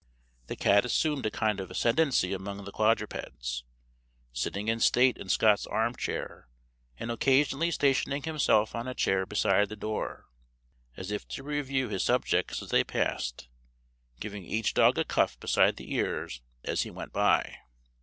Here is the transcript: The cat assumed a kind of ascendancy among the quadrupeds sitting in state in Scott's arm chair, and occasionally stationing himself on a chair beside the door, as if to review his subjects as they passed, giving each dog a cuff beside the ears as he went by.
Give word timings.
The 0.47 0.55
cat 0.55 0.83
assumed 0.83 1.27
a 1.27 1.29
kind 1.29 1.59
of 1.59 1.69
ascendancy 1.69 2.33
among 2.33 2.63
the 2.65 2.71
quadrupeds 2.71 3.63
sitting 4.33 4.67
in 4.67 4.79
state 4.79 5.15
in 5.15 5.29
Scott's 5.29 5.67
arm 5.67 5.95
chair, 5.95 6.47
and 6.97 7.11
occasionally 7.11 7.69
stationing 7.69 8.23
himself 8.23 8.73
on 8.73 8.87
a 8.87 8.95
chair 8.95 9.27
beside 9.27 9.69
the 9.69 9.75
door, 9.75 10.25
as 10.97 11.11
if 11.11 11.27
to 11.27 11.43
review 11.43 11.87
his 11.89 12.01
subjects 12.03 12.63
as 12.63 12.71
they 12.71 12.83
passed, 12.83 13.47
giving 14.19 14.43
each 14.43 14.73
dog 14.73 14.97
a 14.97 15.05
cuff 15.05 15.39
beside 15.39 15.75
the 15.75 15.93
ears 15.93 16.41
as 16.63 16.81
he 16.81 16.89
went 16.89 17.13
by. 17.13 17.57